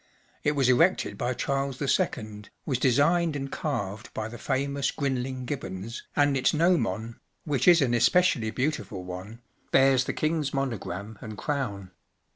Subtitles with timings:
[0.43, 6.01] It was erected by Charles II., was designed and carved by the famous Grinling Gibbons,
[6.15, 11.91] and its gnomon—which is an especially beautiful one—bears the King’s monogram and crown.